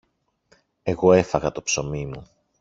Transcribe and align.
Εγώ 0.83 1.13
έφαγα 1.13 1.51
το 1.51 1.61
ψωμί 1.61 2.05
μου. 2.05 2.27